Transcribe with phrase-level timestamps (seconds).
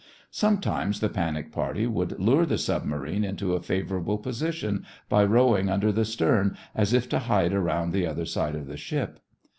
[0.31, 5.91] Sometimes the panic party would lure the submarine into a favorable position by rowing under
[5.91, 9.19] the stern as if to hide around the other side of the ship.